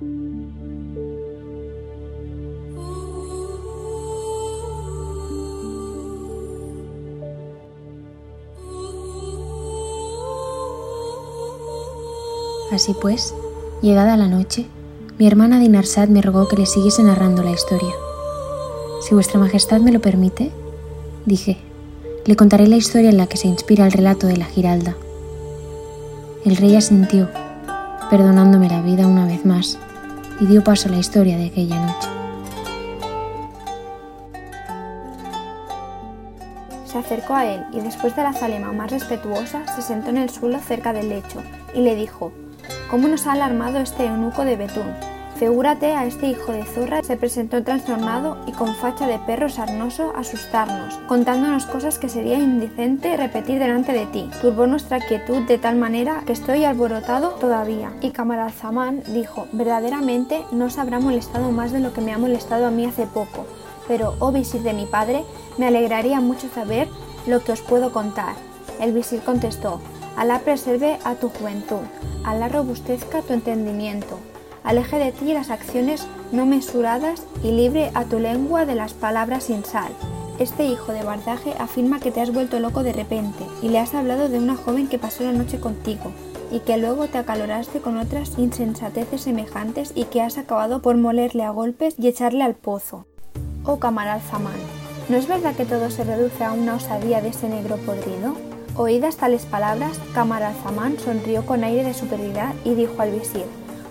Así 0.00 0.06
pues, 13.00 13.34
llegada 13.82 14.16
la 14.16 14.28
noche, 14.28 14.66
mi 15.18 15.26
hermana 15.26 15.58
Dinarsad 15.58 16.06
me 16.08 16.22
rogó 16.22 16.46
que 16.46 16.56
le 16.56 16.66
siguiese 16.66 17.02
narrando 17.02 17.42
la 17.42 17.50
historia. 17.50 17.92
Si 19.02 19.14
vuestra 19.14 19.40
Majestad 19.40 19.80
me 19.80 19.90
lo 19.90 20.00
permite, 20.00 20.52
dije, 21.26 21.58
le 22.24 22.36
contaré 22.36 22.68
la 22.68 22.76
historia 22.76 23.10
en 23.10 23.16
la 23.16 23.26
que 23.26 23.36
se 23.36 23.48
inspira 23.48 23.84
el 23.84 23.90
relato 23.90 24.28
de 24.28 24.36
la 24.36 24.44
Giralda. 24.44 24.96
El 26.44 26.56
rey 26.56 26.76
asintió, 26.76 27.28
perdonándome 28.10 28.68
la 28.68 28.80
vida 28.80 29.08
una 29.08 29.26
vez 29.26 29.44
más, 29.44 29.76
y 30.40 30.46
dio 30.46 30.62
paso 30.62 30.88
a 30.88 30.92
la 30.92 30.98
historia 30.98 31.36
de 31.36 31.46
aquella 31.46 31.80
noche. 31.80 32.08
Se 36.86 36.98
acercó 36.98 37.34
a 37.34 37.46
él 37.46 37.64
y 37.72 37.80
después 37.80 38.16
de 38.16 38.22
la 38.22 38.32
zalema 38.32 38.72
más 38.72 38.90
respetuosa 38.90 39.66
se 39.74 39.82
sentó 39.82 40.10
en 40.10 40.18
el 40.18 40.30
suelo 40.30 40.58
cerca 40.60 40.92
del 40.92 41.10
lecho 41.10 41.42
y 41.74 41.82
le 41.82 41.94
dijo, 41.94 42.32
¿Cómo 42.90 43.06
nos 43.08 43.26
ha 43.26 43.32
alarmado 43.32 43.78
este 43.80 44.06
eunuco 44.06 44.44
de 44.44 44.56
Betún? 44.56 45.17
Figúrate 45.38 45.92
a 45.94 46.04
este 46.04 46.26
hijo 46.26 46.50
de 46.50 46.64
zorra 46.64 47.00
se 47.04 47.16
presentó 47.16 47.62
trastornado 47.62 48.38
y 48.48 48.52
con 48.52 48.74
facha 48.74 49.06
de 49.06 49.20
perro 49.20 49.48
sarnoso 49.48 50.12
a 50.16 50.20
asustarnos, 50.20 50.94
contándonos 51.06 51.64
cosas 51.64 52.00
que 52.00 52.08
sería 52.08 52.38
indecente 52.38 53.16
repetir 53.16 53.60
delante 53.60 53.92
de 53.92 54.06
ti. 54.06 54.28
Turbó 54.42 54.66
nuestra 54.66 54.98
quietud 54.98 55.42
de 55.42 55.58
tal 55.58 55.76
manera 55.76 56.24
que 56.26 56.32
estoy 56.32 56.64
alborotado 56.64 57.30
todavía. 57.34 57.92
Y 58.00 58.10
Camaralzaman 58.10 59.04
dijo, 59.14 59.46
verdaderamente 59.52 60.44
no 60.50 60.70
se 60.70 60.80
habrá 60.80 60.98
molestado 60.98 61.52
más 61.52 61.70
de 61.70 61.78
lo 61.78 61.92
que 61.92 62.00
me 62.00 62.12
ha 62.12 62.18
molestado 62.18 62.66
a 62.66 62.72
mí 62.72 62.84
hace 62.84 63.06
poco, 63.06 63.46
pero, 63.86 64.16
oh 64.18 64.32
visir 64.32 64.62
de 64.62 64.72
mi 64.72 64.86
padre, 64.86 65.22
me 65.56 65.68
alegraría 65.68 66.20
mucho 66.20 66.48
saber 66.48 66.88
lo 67.28 67.44
que 67.44 67.52
os 67.52 67.60
puedo 67.60 67.92
contar. 67.92 68.34
El 68.80 68.92
visir 68.92 69.20
contestó, 69.20 69.80
Alá 70.16 70.40
preserve 70.40 70.98
a 71.04 71.14
tu 71.14 71.28
juventud, 71.28 71.86
Alá 72.24 72.48
robustezca 72.48 73.22
tu 73.22 73.34
entendimiento, 73.34 74.18
aleje 74.68 74.98
de 74.98 75.12
ti 75.12 75.32
las 75.32 75.48
acciones 75.48 76.06
no 76.30 76.44
mesuradas 76.44 77.22
y 77.42 77.52
libre 77.52 77.90
a 77.94 78.04
tu 78.04 78.18
lengua 78.18 78.66
de 78.66 78.74
las 78.74 78.92
palabras 78.92 79.44
sin 79.44 79.64
sal. 79.64 79.90
Este 80.38 80.66
hijo 80.66 80.92
de 80.92 81.02
Bardaje 81.02 81.54
afirma 81.58 82.00
que 82.00 82.10
te 82.10 82.20
has 82.20 82.34
vuelto 82.34 82.60
loco 82.60 82.82
de 82.82 82.92
repente 82.92 83.44
y 83.62 83.70
le 83.70 83.78
has 83.78 83.94
hablado 83.94 84.28
de 84.28 84.38
una 84.38 84.56
joven 84.56 84.86
que 84.86 84.98
pasó 84.98 85.24
la 85.24 85.32
noche 85.32 85.58
contigo 85.58 86.12
y 86.52 86.60
que 86.60 86.76
luego 86.76 87.06
te 87.06 87.16
acaloraste 87.16 87.80
con 87.80 87.96
otras 87.96 88.38
insensateces 88.38 89.22
semejantes 89.22 89.92
y 89.94 90.04
que 90.04 90.20
has 90.20 90.36
acabado 90.36 90.82
por 90.82 90.98
molerle 90.98 91.44
a 91.44 91.50
golpes 91.50 91.94
y 91.98 92.06
echarle 92.06 92.44
al 92.44 92.54
pozo. 92.54 93.06
Oh 93.64 93.78
Camaral 93.78 94.20
Zaman, 94.20 94.52
¿no 95.08 95.16
es 95.16 95.26
verdad 95.26 95.54
que 95.56 95.64
todo 95.64 95.90
se 95.90 96.04
reduce 96.04 96.44
a 96.44 96.52
una 96.52 96.74
osadía 96.74 97.22
de 97.22 97.28
ese 97.28 97.48
negro 97.48 97.78
podrido? 97.78 98.34
Oídas 98.76 99.16
tales 99.16 99.46
palabras, 99.46 99.98
Camaralzaman 100.12 100.98
sonrió 100.98 101.46
con 101.46 101.64
aire 101.64 101.84
de 101.84 101.94
superioridad 101.94 102.54
y 102.66 102.74
dijo 102.74 103.00
al 103.00 103.12
visir, 103.12 103.46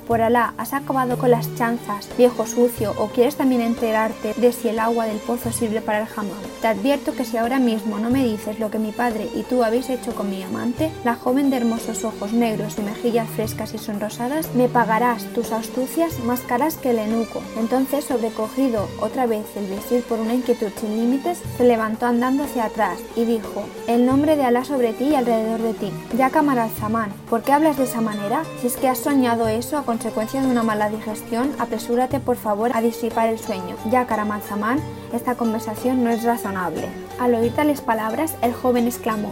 por 0.08 0.22
Alá, 0.22 0.54
¿has 0.58 0.74
acabado 0.74 1.18
con 1.18 1.32
las 1.32 1.54
chanzas, 1.56 2.08
viejo 2.18 2.48
sucio, 2.48 2.94
o 2.98 3.08
quieres 3.08 3.36
también 3.36 3.62
enterarte 3.62 4.34
de 4.36 4.52
si 4.54 4.70
el 4.70 4.80
agua 4.80 5.06
del 5.06 5.18
pozo 5.18 5.52
sirve 5.52 5.82
para 5.82 6.00
el 6.00 6.08
jamón? 6.08 6.38
Te 6.62 6.68
advierto 6.68 7.14
que 7.14 7.26
si 7.26 7.38
ahora 7.38 7.60
mismo 7.60 8.00
no 8.00 8.10
me 8.10 8.24
dices 8.24 8.60
lo 8.60 8.72
que 8.72 8.80
mi 8.80 8.92
padre 8.92 9.30
y 9.36 9.44
tú 9.44 9.64
habéis 9.64 9.90
hecho 9.90 10.16
con 10.16 10.30
mi 10.30 10.42
amante, 10.42 10.92
la 11.04 11.16
joven 11.16 11.50
de 11.50 11.58
hermosos 11.58 12.06
ojos 12.06 12.32
negros 12.32 12.78
y 12.78 12.82
mejillas 12.82 13.30
frescas 13.30 13.74
y 13.74 13.78
sonrosadas, 13.78 14.56
me 14.56 14.70
pagarás 14.70 15.26
tus 15.34 15.52
astucias 15.52 16.20
más 16.24 16.40
caras 16.42 16.76
que 16.78 16.92
el 16.92 17.00
enuco. 17.00 17.42
Entonces, 17.58 18.06
sobrecogido 18.06 18.88
otra 19.02 19.26
vez 19.26 19.46
el 19.56 19.66
visir 19.66 20.04
por 20.04 20.20
una 20.20 20.34
inquietud 20.34 20.72
sin 20.80 20.98
límites, 20.98 21.42
se 21.58 21.66
levantó 21.66 22.06
andando 22.06 22.46
hacia 22.46 22.66
atrás 22.66 23.00
y 23.16 23.26
dijo, 23.26 23.66
el 23.88 24.06
nombre 24.06 24.38
de 24.38 24.46
Alá 24.46 24.64
sobre 24.64 24.94
ti 24.94 25.06
y 25.06 25.16
alrededor 25.16 25.62
de 25.62 25.74
ti. 25.74 25.92
Ya 26.18 26.32
Zaman, 26.80 27.12
¿por 27.30 27.42
qué 27.42 27.52
hablas 27.52 27.78
de 27.78 27.84
esa 27.84 28.00
manera? 28.00 28.44
Si 28.62 28.68
es 28.68 28.78
que 28.78 28.88
has 28.88 29.00
soñado 29.00 29.48
eso 29.48 29.78
a 29.78 29.84
consecuencia 29.98 30.42
de 30.42 30.48
una 30.48 30.62
mala 30.62 30.92
digestión, 30.92 31.56
apresúrate 31.58 32.20
por 32.20 32.38
favor 32.38 32.70
a 32.76 32.82
disipar 32.82 33.30
el 33.30 33.40
sueño. 33.40 33.76
Ya 33.90 34.06
Karamanzaman, 34.06 34.80
esta 35.12 35.34
conversación 35.34 36.04
no 36.04 36.12
es 36.12 36.22
razonable. 36.22 36.88
Al 37.20 37.34
oír 37.34 37.52
tales 37.56 37.82
palabras, 37.82 38.36
el 38.44 38.54
joven 38.54 38.86
exclamó, 38.86 39.32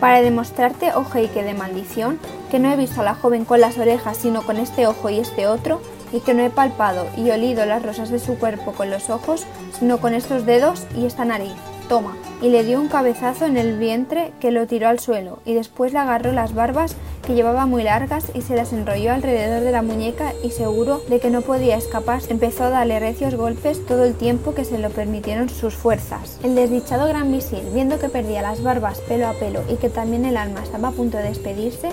para 0.00 0.20
demostrarte, 0.20 0.90
oh 0.96 1.06
que 1.12 1.44
de 1.44 1.54
maldición, 1.54 2.18
que 2.50 2.58
no 2.58 2.72
he 2.72 2.76
visto 2.76 3.02
a 3.02 3.04
la 3.04 3.14
joven 3.14 3.44
con 3.44 3.60
las 3.60 3.78
orejas 3.78 4.16
sino 4.16 4.42
con 4.42 4.56
este 4.56 4.88
ojo 4.88 5.10
y 5.10 5.20
este 5.20 5.46
otro, 5.46 5.80
y 6.12 6.18
que 6.18 6.34
no 6.34 6.42
he 6.42 6.50
palpado 6.50 7.06
y 7.16 7.30
olido 7.30 7.64
las 7.64 7.84
rosas 7.84 8.10
de 8.10 8.18
su 8.18 8.36
cuerpo 8.36 8.72
con 8.72 8.90
los 8.90 9.10
ojos, 9.10 9.46
sino 9.78 9.98
con 9.98 10.12
estos 10.12 10.44
dedos 10.44 10.88
y 10.96 11.06
esta 11.06 11.24
nariz. 11.24 11.54
Toma, 11.90 12.16
y 12.40 12.50
le 12.50 12.62
dio 12.62 12.80
un 12.80 12.86
cabezazo 12.86 13.46
en 13.46 13.56
el 13.56 13.76
vientre 13.76 14.30
que 14.38 14.52
lo 14.52 14.68
tiró 14.68 14.86
al 14.86 15.00
suelo, 15.00 15.40
y 15.44 15.54
después 15.54 15.92
le 15.92 15.98
agarró 15.98 16.30
las 16.30 16.54
barbas 16.54 16.94
que 17.26 17.34
llevaba 17.34 17.66
muy 17.66 17.82
largas 17.82 18.26
y 18.32 18.42
se 18.42 18.54
las 18.54 18.72
enrolló 18.72 19.12
alrededor 19.12 19.64
de 19.64 19.72
la 19.72 19.82
muñeca 19.82 20.32
y 20.44 20.50
seguro 20.50 21.02
de 21.08 21.18
que 21.18 21.30
no 21.30 21.42
podía 21.42 21.76
escapar, 21.76 22.22
empezó 22.28 22.62
a 22.62 22.70
darle 22.70 23.00
recios 23.00 23.34
golpes 23.34 23.84
todo 23.86 24.04
el 24.04 24.14
tiempo 24.14 24.54
que 24.54 24.64
se 24.64 24.78
lo 24.78 24.90
permitieron 24.90 25.48
sus 25.48 25.74
fuerzas. 25.74 26.38
El 26.44 26.54
desdichado 26.54 27.08
gran 27.08 27.32
visir, 27.32 27.64
viendo 27.74 27.98
que 27.98 28.08
perdía 28.08 28.40
las 28.40 28.62
barbas 28.62 29.00
pelo 29.00 29.26
a 29.26 29.32
pelo 29.32 29.62
y 29.68 29.74
que 29.74 29.90
también 29.90 30.24
el 30.24 30.36
alma 30.36 30.62
estaba 30.62 30.90
a 30.90 30.92
punto 30.92 31.16
de 31.16 31.24
despedirse, 31.24 31.88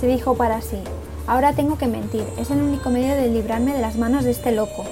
se 0.00 0.06
dijo 0.06 0.34
para 0.34 0.62
sí, 0.62 0.78
ahora 1.26 1.52
tengo 1.52 1.76
que 1.76 1.88
mentir, 1.88 2.24
es 2.38 2.50
el 2.50 2.62
único 2.62 2.88
medio 2.88 3.14
de 3.16 3.28
librarme 3.28 3.74
de 3.74 3.82
las 3.82 3.96
manos 3.96 4.24
de 4.24 4.30
este 4.30 4.50
loco. 4.50 4.86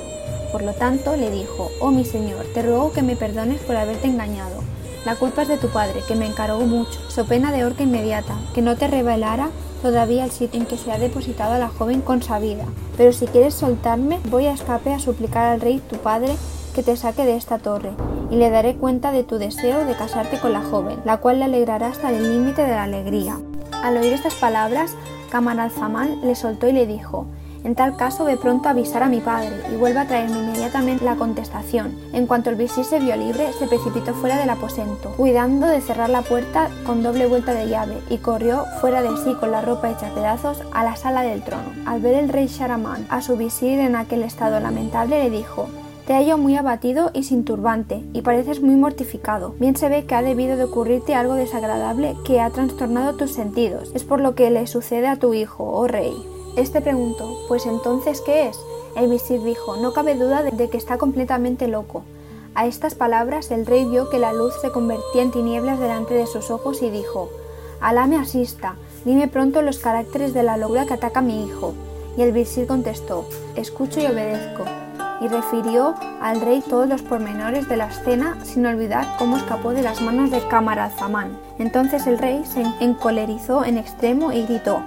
Por 0.53 0.63
lo 0.63 0.73
tanto, 0.73 1.17
le 1.17 1.31
dijo, 1.31 1.71
oh 1.81 1.91
mi 1.91 2.05
señor, 2.05 2.45
te 2.55 2.63
ruego 2.63 2.93
que 2.93 3.03
me 3.03 3.17
perdones 3.17 3.61
por 3.61 3.77
haberte 3.77 4.07
engañado. 4.07 4.63
La 5.05 5.17
culpa 5.17 5.43
es 5.43 5.49
de 5.49 5.57
tu 5.57 5.69
padre, 5.69 6.03
que 6.07 6.15
me 6.15 6.27
encargó 6.27 6.61
mucho, 6.61 7.01
so 7.09 7.25
pena 7.25 7.53
de 7.53 7.65
horca 7.65 7.85
inmediata, 7.85 8.35
que 8.55 8.61
no 8.61 8.77
te 8.77 8.87
revelara 8.87 9.49
todavía 9.81 10.25
el 10.25 10.31
sitio 10.31 10.61
en 10.61 10.67
que 10.67 10.77
se 10.77 10.93
ha 10.93 10.99
depositado 10.99 11.55
a 11.55 11.59
la 11.59 11.69
joven 11.69 12.03
consabida. 12.03 12.65
Pero 12.97 13.13
si 13.13 13.27
quieres 13.27 13.55
soltarme, 13.55 14.21
voy 14.29 14.47
a 14.47 14.53
escape 14.53 14.93
a 14.93 14.99
suplicar 14.99 15.47
al 15.47 15.61
rey 15.61 15.81
tu 15.89 15.97
padre 15.97 16.37
que 16.75 16.83
te 16.83 16.97
saque 16.97 17.25
de 17.25 17.37
esta 17.37 17.59
torre, 17.59 17.93
y 18.31 18.37
le 18.37 18.51
daré 18.51 18.77
cuenta 18.77 19.11
de 19.11 19.25
tu 19.25 19.39
deseo 19.39 19.85
de 19.87 19.97
casarte 19.97 20.39
con 20.39 20.53
la 20.53 20.63
joven, 20.63 20.99
la 21.05 21.17
cual 21.17 21.39
le 21.39 21.47
alegrará 21.47 21.89
hasta 21.89 22.11
el 22.11 22.33
límite 22.33 22.63
de 22.63 22.73
la 22.73 22.85
alegría. 22.85 23.39
Al 23.83 23.97
oír 23.97 24.13
estas 24.13 24.35
palabras, 24.35 24.95
Camaralzaman 25.31 26.21
le 26.23 26.35
soltó 26.35 26.69
y 26.69 26.73
le 26.73 26.87
dijo, 26.87 27.27
en 27.65 27.75
tal 27.75 27.97
caso, 27.97 28.25
ve 28.25 28.37
pronto 28.37 28.69
a 28.69 28.73
avisar 28.73 29.03
a 29.03 29.09
mi 29.09 29.21
padre 29.21 29.51
y 29.73 29.77
vuelva 29.77 30.03
a 30.03 30.07
traerme 30.07 30.39
inmediatamente 30.39 31.05
la 31.05 31.17
contestación. 31.17 31.97
En 32.13 32.27
cuanto 32.27 32.51
el 32.51 32.57
visir 32.57 32.85
se 32.85 32.99
vio 32.99 33.17
libre, 33.17 33.53
se 33.59 33.67
precipitó 33.67 34.15
fuera 34.15 34.39
del 34.39 34.51
aposento, 34.51 35.13
cuidando 35.17 35.67
de 35.67 35.81
cerrar 35.81 36.11
la 36.11 36.23
puerta 36.23 36.69
con 36.87 37.03
doble 37.03 37.27
vuelta 37.27 37.53
de 37.53 37.69
llave, 37.69 37.99
y 38.09 38.19
corrió 38.19 38.65
fuera 38.81 39.03
de 39.03 39.17
sí 39.19 39.35
con 39.39 39.51
la 39.51 39.61
ropa 39.61 39.91
hecha 39.91 40.15
pedazos 40.15 40.63
a 40.73 40.85
la 40.85 40.97
sala 40.97 41.23
del 41.23 41.43
trono. 41.43 41.71
Al 41.87 42.01
ver 42.01 42.15
el 42.15 42.29
rey 42.29 42.47
Sharaman 42.47 43.07
a 43.11 43.21
su 43.21 43.37
visir 43.37 43.79
en 43.79 43.97
aquel 43.97 44.23
estado 44.23 44.61
lamentable, 44.61 45.23
le 45.23 45.31
dijo 45.31 45.69
te 46.11 46.15
hallo 46.15 46.39
muy 46.39 46.57
abatido 46.57 47.13
y 47.15 47.23
sin 47.23 47.45
turbante, 47.45 48.03
y 48.13 48.23
pareces 48.23 48.61
muy 48.61 48.75
mortificado. 48.75 49.55
Bien 49.61 49.77
se 49.77 49.89
ve 49.89 50.07
que 50.07 50.17
ha 50.17 50.23
debido 50.23 50.57
de 50.57 50.65
ocurrirte 50.65 51.15
algo 51.15 51.35
desagradable 51.35 52.17
que 52.25 52.41
ha 52.41 52.51
trastornado 52.51 53.15
tus 53.15 53.31
sentidos. 53.31 53.93
Es 53.95 54.03
por 54.03 54.21
lo 54.21 54.35
que 54.35 54.51
le 54.51 54.67
sucede 54.67 55.07
a 55.07 55.15
tu 55.15 55.35
hijo, 55.35 55.63
oh 55.63 55.87
rey. 55.87 56.17
Este 56.57 56.81
preguntó, 56.81 57.37
¿pues 57.49 57.67
entonces 57.67 58.21
qué 58.21 58.49
es? 58.49 58.59
El 58.97 59.09
visir 59.09 59.43
dijo, 59.43 59.77
no 59.77 59.93
cabe 59.93 60.15
duda 60.15 60.43
de 60.43 60.69
que 60.69 60.77
está 60.77 60.99
completamente 60.99 61.69
loco. 61.69 62.03
A 62.55 62.67
estas 62.67 62.97
palabras 62.97 63.53
el 63.53 63.65
rey 63.65 63.85
vio 63.85 64.11
que 64.11 64.19
la 64.19 64.33
luz 64.33 64.55
se 64.61 64.71
convertía 64.71 65.23
en 65.23 65.31
tinieblas 65.31 65.79
delante 65.79 66.15
de 66.15 66.27
sus 66.27 66.51
ojos 66.51 66.83
y 66.83 66.91
dijo, 66.91 67.31
Alá 67.81 68.07
me 68.07 68.17
asista, 68.17 68.75
dime 69.05 69.29
pronto 69.29 69.63
los 69.63 69.79
caracteres 69.79 70.35
de 70.35 70.43
la 70.43 70.57
locura 70.57 70.85
que 70.85 70.95
ataca 70.95 71.21
a 71.21 71.23
mi 71.23 71.47
hijo. 71.47 71.73
Y 72.17 72.23
el 72.23 72.33
visir 72.33 72.67
contestó, 72.67 73.25
escucho 73.55 74.01
y 74.01 74.07
obedezco. 74.07 74.65
Y 75.21 75.29
refirió 75.29 75.95
al 76.21 76.41
rey 76.41 76.61
todos 76.61 76.89
los 76.89 77.03
pormenores 77.03 77.69
de 77.69 77.77
la 77.77 77.89
escena 77.89 78.39
sin 78.45 78.67
olvidar 78.67 79.17
cómo 79.19 79.37
escapó 79.37 79.71
de 79.71 79.83
las 79.83 80.03
manos 80.03 80.31
de 80.31 80.47
Camaralzaman. 80.49 81.39
Entonces 81.59 82.07
el 82.07 82.19
rey 82.19 82.45
se 82.45 82.63
encolerizó 82.81 83.65
en 83.65 83.79
extremo 83.79 84.33
y 84.33 84.43
gritó, 84.43 84.83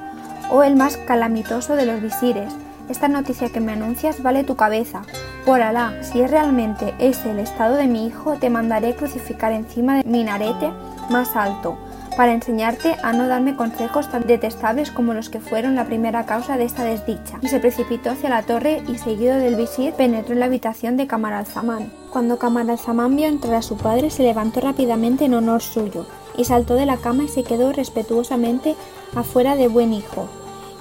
oh 0.49 0.63
el 0.63 0.75
más 0.75 0.97
calamitoso 0.97 1.75
de 1.75 1.85
los 1.85 2.01
visires, 2.01 2.53
esta 2.89 3.07
noticia 3.07 3.49
que 3.49 3.59
me 3.59 3.71
anuncias 3.71 4.21
vale 4.21 4.43
tu 4.43 4.55
cabeza. 4.55 5.03
Por 5.45 5.61
Alá, 5.61 5.93
si 6.01 6.21
es 6.21 6.31
realmente 6.31 6.93
ese 6.99 7.31
el 7.31 7.39
estado 7.39 7.75
de 7.75 7.87
mi 7.87 8.07
hijo, 8.07 8.35
te 8.35 8.49
mandaré 8.49 8.95
crucificar 8.95 9.51
encima 9.51 9.97
de 9.97 10.03
minarete 10.03 10.71
más 11.09 11.35
alto, 11.35 11.77
para 12.15 12.33
enseñarte 12.33 12.95
a 13.01 13.13
no 13.13 13.27
darme 13.27 13.55
consejos 13.55 14.09
tan 14.09 14.27
detestables 14.27 14.91
como 14.91 15.13
los 15.13 15.29
que 15.29 15.39
fueron 15.39 15.75
la 15.75 15.85
primera 15.85 16.25
causa 16.25 16.57
de 16.57 16.65
esta 16.65 16.83
desdicha. 16.83 17.39
Y 17.41 17.47
se 17.47 17.59
precipitó 17.59 18.11
hacia 18.11 18.29
la 18.29 18.43
torre 18.43 18.83
y 18.87 18.97
seguido 18.97 19.37
del 19.37 19.55
visir 19.55 19.93
penetró 19.93 20.33
en 20.33 20.39
la 20.39 20.45
habitación 20.45 20.97
de 20.97 21.07
Camaralzaman. 21.07 21.91
Cuando 22.11 22.37
Camaralzaman 22.37 23.15
vio 23.15 23.27
entrar 23.27 23.55
a 23.55 23.61
su 23.61 23.77
padre, 23.77 24.09
se 24.09 24.23
levantó 24.23 24.61
rápidamente 24.61 25.25
en 25.25 25.33
honor 25.33 25.61
suyo, 25.61 26.05
y 26.37 26.45
saltó 26.45 26.75
de 26.75 26.85
la 26.85 26.97
cama 26.97 27.23
y 27.23 27.27
se 27.27 27.43
quedó 27.43 27.71
respetuosamente 27.71 28.75
afuera 29.15 29.55
de 29.55 29.67
buen 29.67 29.93
hijo. 29.93 30.27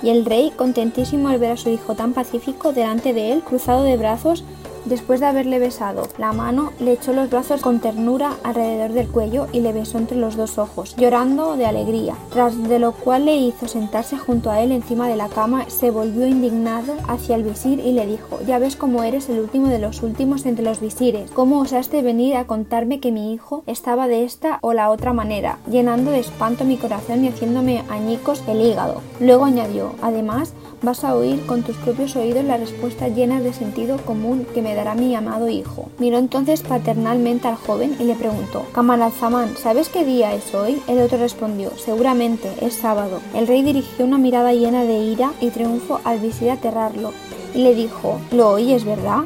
Y 0.02 0.10
el 0.10 0.25
rey, 0.25 0.50
contentísimo 0.50 1.28
al 1.28 1.38
ver 1.38 1.52
a 1.52 1.56
su 1.56 1.69
hijo 1.69 1.94
tan 1.94 2.12
pacífico 2.12 2.72
delante 2.72 3.12
de 3.12 3.32
él, 3.32 3.43
cruzado 3.43 3.84
de 3.84 3.96
brazos, 3.96 4.44
Después 4.84 5.20
de 5.20 5.26
haberle 5.26 5.58
besado 5.58 6.08
la 6.19 6.32
mano, 6.32 6.73
le 6.81 6.93
echó 6.93 7.12
los 7.12 7.31
brazos 7.31 7.61
con 7.61 7.79
ternura 7.79 8.32
alrededor 8.43 8.93
del 8.93 9.08
cuello 9.08 9.46
y 9.52 9.61
le 9.61 9.73
besó 9.73 9.99
entre 9.99 10.17
los 10.17 10.37
dos 10.37 10.58
ojos, 10.58 10.96
llorando 10.96 11.56
de 11.56 11.67
alegría, 11.67 12.17
tras 12.31 12.61
de 12.69 12.79
lo 12.79 12.93
cual 12.93 13.26
le 13.26 13.37
hizo 13.37 13.69
sentarse 13.69 14.19
junto 14.19 14.50
a 14.50 14.61
él 14.61 14.73
encima 14.73 15.08
de 15.08 15.17
la 15.17 15.29
cama, 15.29 15.67
se 15.69 15.90
volvió 15.90 16.26
indignado 16.26 16.94
hacia 17.06 17.37
el 17.37 17.44
visir 17.44 17.79
y 17.79 17.93
le 17.93 18.06
dijo, 18.06 18.40
ya 18.46 18.58
ves 18.58 18.75
cómo 18.75 19.05
eres 19.05 19.29
el 19.29 19.38
último 19.38 19.69
de 19.69 19.79
los 19.79 20.02
últimos 20.02 20.46
entre 20.46 20.64
los 20.64 20.81
visires, 20.81 21.31
cómo 21.31 21.61
osaste 21.61 22.02
venir 22.02 22.37
a 22.37 22.46
contarme 22.46 22.99
que 22.99 23.12
mi 23.12 23.32
hijo 23.32 23.62
estaba 23.67 24.08
de 24.08 24.25
esta 24.25 24.58
o 24.62 24.73
la 24.73 24.90
otra 24.90 25.12
manera, 25.12 25.58
llenando 25.70 26.11
de 26.11 26.20
espanto 26.20 26.64
mi 26.64 26.76
corazón 26.76 27.25
y 27.25 27.28
haciéndome 27.28 27.85
añicos 27.88 28.43
el 28.49 28.61
hígado. 28.61 29.00
Luego 29.20 29.44
añadió, 29.44 29.94
además, 30.02 30.55
vas 30.82 31.05
a 31.05 31.14
oír 31.14 31.46
con 31.46 31.62
tus 31.62 31.76
propios 31.76 32.17
oídos 32.17 32.44
la 32.44 32.56
respuesta 32.56 33.08
llena 33.08 33.40
de 33.40 33.52
sentido 33.52 33.99
común 33.99 34.46
que 34.52 34.62
me 34.62 34.71
dará 34.74 34.94
mi 34.94 35.14
amado 35.14 35.48
hijo. 35.48 35.88
Miró 35.98 36.19
entonces 36.19 36.62
paternalmente 36.62 37.48
al 37.48 37.56
joven 37.56 37.96
y 37.98 38.04
le 38.04 38.14
preguntó, 38.14 38.64
Camaralzaman, 38.72 39.56
¿sabes 39.56 39.88
qué 39.88 40.04
día 40.04 40.34
es 40.34 40.54
hoy? 40.54 40.82
El 40.88 41.00
otro 41.00 41.19
respondió, 41.19 41.70
seguramente, 41.76 42.50
es 42.60 42.74
sábado. 42.74 43.20
El 43.34 43.46
rey 43.46 43.62
dirigió 43.62 44.04
una 44.04 44.19
mirada 44.19 44.52
llena 44.52 44.84
de 44.84 44.98
ira 44.98 45.32
y 45.40 45.50
triunfo 45.50 46.00
al 46.04 46.19
visir 46.19 46.50
aterrarlo 46.50 47.12
y 47.54 47.58
le 47.58 47.74
dijo, 47.74 48.20
¿lo 48.30 48.50
oyes, 48.50 48.84
verdad? 48.84 49.24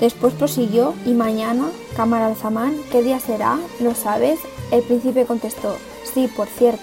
Después 0.00 0.34
prosiguió, 0.34 0.94
y 1.04 1.10
mañana, 1.10 1.68
Camaralzaman, 1.96 2.76
¿qué 2.92 3.02
día 3.02 3.18
será? 3.18 3.58
¿Lo 3.80 3.94
sabes? 3.94 4.38
El 4.70 4.82
príncipe 4.82 5.24
contestó, 5.24 5.74
sí, 6.14 6.28
por 6.36 6.46
cierto. 6.46 6.82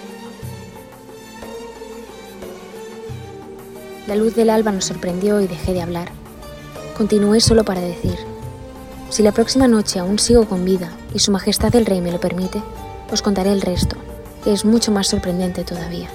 La 4.06 4.14
luz 4.14 4.34
del 4.34 4.50
alba 4.50 4.70
nos 4.70 4.84
sorprendió 4.84 5.40
y 5.40 5.46
dejé 5.46 5.72
de 5.72 5.82
hablar. 5.82 6.25
Continué 6.96 7.42
solo 7.42 7.62
para 7.62 7.82
decir, 7.82 8.16
si 9.10 9.22
la 9.22 9.32
próxima 9.32 9.68
noche 9.68 9.98
aún 9.98 10.18
sigo 10.18 10.48
con 10.48 10.64
vida 10.64 10.90
y 11.12 11.18
Su 11.18 11.30
Majestad 11.30 11.74
el 11.76 11.84
Rey 11.84 12.00
me 12.00 12.10
lo 12.10 12.18
permite, 12.20 12.62
os 13.12 13.20
contaré 13.20 13.52
el 13.52 13.60
resto, 13.60 13.96
que 14.42 14.54
es 14.54 14.64
mucho 14.64 14.92
más 14.92 15.08
sorprendente 15.08 15.62
todavía. 15.62 16.08